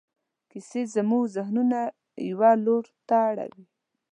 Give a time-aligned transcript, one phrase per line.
[0.49, 1.79] کیسې زموږ ذهنونه
[2.29, 3.65] یوه لور ته اړوي.